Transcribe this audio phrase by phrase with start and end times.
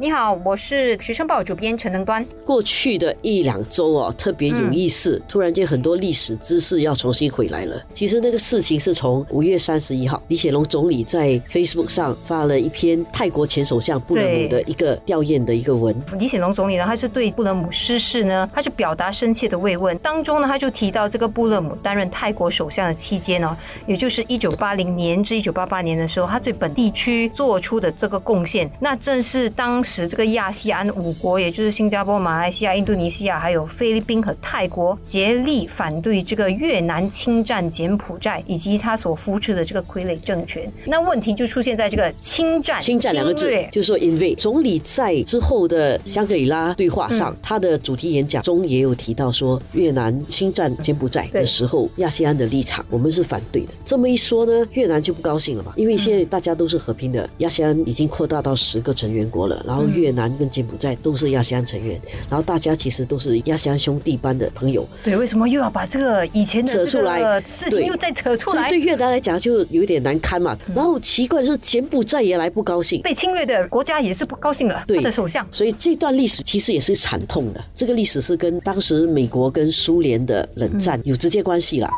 [0.00, 2.24] 你好，我是学生报主编陈能端。
[2.44, 7.82] 过去的一两周哦，特别有意思，突然间很多历史知识要重新回来了。
[7.92, 15.92] 其实那个事情是从五月三十一号，李显龙总理在 Facebook 上发了一篇泰国前首相布勒姆的一个吊唁的一个文。
[16.16, 19.98] 李显龙总理呢，他是对布勒姆失事呢，他是表达深切的慰问。
[19.98, 23.58] 当中呢，他就提到这个布勒姆担任泰国首相的期间呢，
[23.88, 29.84] 也就是一九八零年至一九八八年的时候，他对本地区做出的这个贡献，那正是当。
[29.88, 40.70] 时这个亚细安五国，也就是新加坡、马来西亚、印度尼西亚，还有菲律宾和泰国，竭力反对这个越南侵占柬埔寨以及他所扶持的这个傀儡政权。
[40.84, 53.72] 那问题就出现在这个侵占、侵占两个字，就是说，因为总理在之后的香格里拉对话上，他的主题演讲中也有提到说，越南侵占柬埔寨的时候，亚细安的立场我们是反对的。
[53.86, 59.77] 这么一说呢，越南就不高兴了嘛，因为现在大家都是和平的，亚细安已经扩大到十个成员国了，然后。
[59.78, 64.84] 然后越南跟柬埔寨都是亚细安成员，然后大家其实都是亚细安兄弟般的朋友。
[65.04, 68.68] 对，为什么又要把这个以前的扯出来事情又再扯出来？
[68.68, 70.58] 对越南来讲就有点难堪嘛。
[70.74, 74.84] 然后奇怪的是，柬埔寨也来不高兴，被侵略的国家也是不高兴了。
[74.88, 77.64] 他的首相，所以这段历史其实也是惨痛的。
[77.76, 81.88] 这个历史是跟当时美国跟苏联的冷战有直接关系了。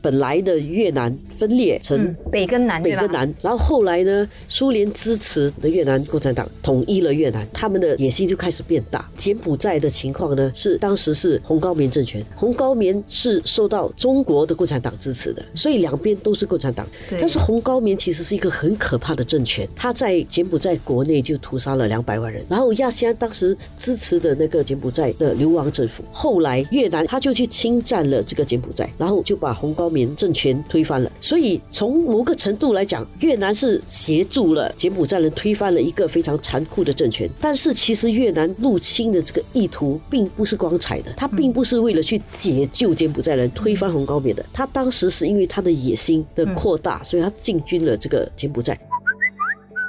[0.00, 9.10] 本来的越南分裂成北跟南，北跟南，然后后来呢，苏联支持的越南共产党统一了越南，他们的野心就开始变大。
[9.18, 16.86] 柬埔寨的情况呢，是当时是红高棉政权，红高棉是受到中国的共产党支持的，所以两边都是共产党。
[17.10, 22.44] 但是红高棉其实是一个很可怕的政权，他在柬埔寨国内就屠杀了两百万人。
[22.48, 29.87] 然后亚细安当时支持的那个柬埔寨的流亡政府，后来越南他就去侵占了这个柬埔寨，然后就把红高。
[29.88, 37.28] 棉政权推翻了，所以从某个程度来讲，越南是协助了柬埔寨人推翻了一个非常残酷的政权。
[37.40, 48.78] 但是其实越南入侵的这个意图并不是光彩的，他并不是为了去解救柬埔寨人、推翻红高棉的，他当时是因为他的野心的扩大，所以他进军了这个柬埔寨。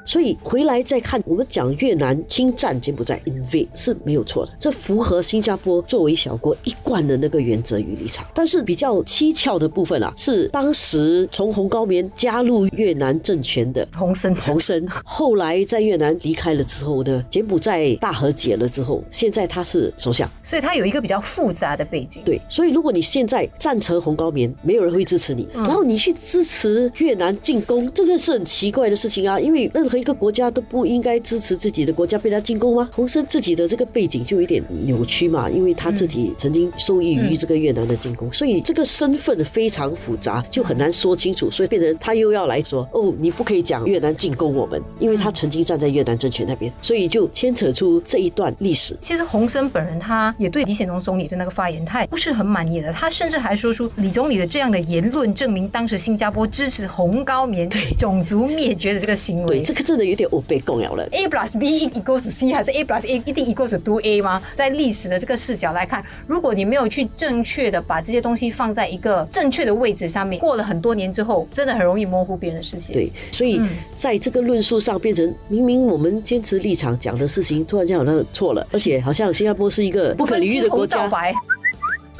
[0.06, 8.26] 所以回来再看，我们讲越南侵占柬埔寨，invade 是没有错的，这符合新加坡作为小国一贯的那个原则与立场。
[8.34, 22.24] 但是比较蹊跷的部分啊，是当时从红高棉加入越南政权的洪森，洪森后来在越南离开了之后呢，柬埔寨大和解了之后，现在他是首相，所以他有一个比较复杂的背景。
[22.26, 29.99] 对，所以如果你现在赞成红高棉，没有人会支持你，然后你去支持越南进攻，这个是很奇怪的事情啊，因为任何。
[30.00, 32.90] 一个国家都不应该支持自己的国家被他进攻吗？
[32.96, 41.52] 洪森自己的这个背景就有点扭曲嘛，因为他自己曾经受益于这个越南的进攻，所以这个身份非常复杂，就很难说清楚。
[41.52, 48.96] 所以变成他又要来说哦，你不可以讲越南进攻我们，因为他曾经站在越南政权那边，所以就牵扯出这一段历史。
[49.02, 52.94] 其实洪森本人他也对李显龙总理的那个发言，他也不是很满意的。
[52.94, 59.58] 他甚至还说出李总理的这样的言论，证明当时新加坡支持红高棉对种族灭绝的这个行为。
[59.58, 59.78] 对这个。
[59.84, 61.07] 真的有点我被供养了。
[61.12, 64.41] A plus B equals C 还是 A plus A 一定 equals to A 吗？
[64.56, 72.94] 在历史的这个视角来看，如果你没有去正确的把这些东西放在一个正确的位置上面，过了很多年之后，真的很容易模糊别人的视线。
[72.94, 73.62] 对，所以
[73.95, 81.09] 在这个论述上变成明明我们坚持立场讲的事情，突然间好像错了，而且好像新加坡是一个不可理喻的国家。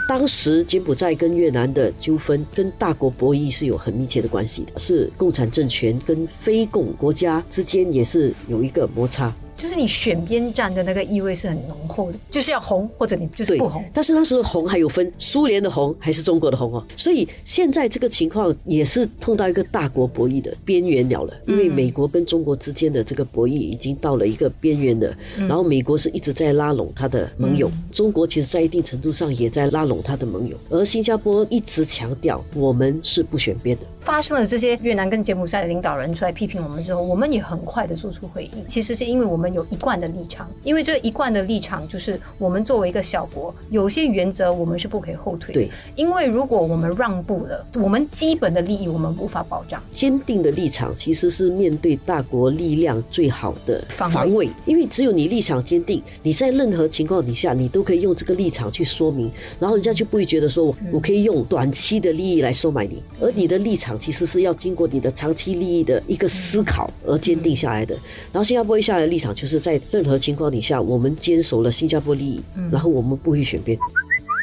[0.09, 9.31] 当时柬埔寨跟越南的纠纷跟大国博弈是有很密切的关系的，是共产政权跟非共国家之间也是有一个摩擦。
[9.59, 13.83] 就是你选边站的那个意味是很浓厚的，就是要红或者你就是不红。
[13.93, 21.33] 但是当时红还有分苏联的红还是中国的红哦，所以现在这个情况也是碰到一个大国博弈的边缘了了。
[21.45, 33.83] 因为美国跟中国之间的这个博弈已经到了一个边缘的，然后美国是一直在拉拢他的盟友，中国其实在一定程度上也在拉拢他的盟友，而新加坡一直强调我们是不选边的。
[34.00, 38.65] 发生了这些越南跟柬埔寨的领导人出来批评我们之后，我们也很快的做出回应。
[38.67, 45.54] 其实是因为我们有一贯的立场，因为这一贯的立场就是我们作为一个小国，有些原则我们是不可以后退。
[45.54, 49.81] 对，因为如果我们让步了，我们基本的利益我们无法保障。
[49.92, 59.30] 坚定的立场其实是面对大国力量最好的防卫，因为只有你立场坚定，你在任何情况底下你都可以用这个立场去说明，
[59.60, 63.90] 然后人家就不会觉得说我我可以用短期的利益来收买你，而你的立场。
[64.00, 67.94] 其实是要经过你的长期利益的一个思考而坚定下来的。
[68.31, 73.80] 然后新加坡一下来的立场，就是在任何情况底下，我们坚守了新加坡利益，然后我们不会选边。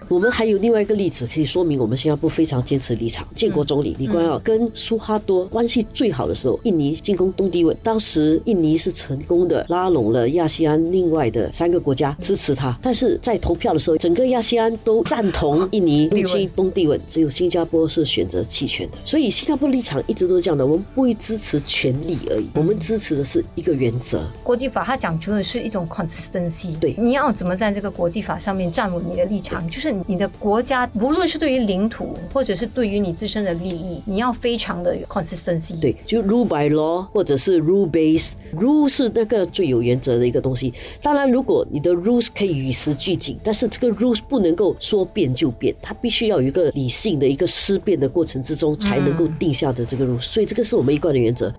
[0.08, 3.26] 我们还有另外一个例子可以说明我们新加坡非常坚持立场。
[3.34, 18.98] 建国总理李光耀跟苏哈多关系最好的时候，印尼进攻东帝汶，当时印尼是成功的拉拢了亚细安另外的三个国家支持他，但是在投票的时候，整个亚细安都赞同印尼入侵东帝汶，只有新加坡是选择弃权的。
[19.04, 24.24] 所以新加坡立场一直都是这样的，我们不会支持权利而已，我们支持的是一个原则。
[24.44, 35.78] 国际法它讲究的是一种 consistency，对你要怎么在这个国际法上面站稳你的立场，就是你的国家无论是对于领土或者是对于你自身的利益，你要非常的 consistency。
[35.80, 38.32] 对，就 rule by law 或者是 rule base。
[38.54, 40.72] rule 是那个最有原则的一个东西。
[41.02, 50.20] 当然，如果你的 rules 可以与时俱进，但是这个 rules 不能够说变就变，它必须要有一个理性的一个思辨的过程之中才能够定下的这个 rules。
[50.20, 51.52] 所以这个是我们一贯的原则。